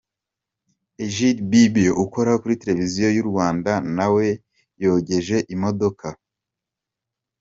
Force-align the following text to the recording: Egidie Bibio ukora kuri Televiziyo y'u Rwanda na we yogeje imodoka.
Egidie 1.03 1.41
Bibio 1.51 1.91
ukora 2.03 2.31
kuri 2.41 2.59
Televiziyo 2.61 3.09
y'u 3.15 3.25
Rwanda 3.29 3.71
na 3.97 4.07
we 4.13 4.25
yogeje 4.83 5.37
imodoka. 5.55 6.07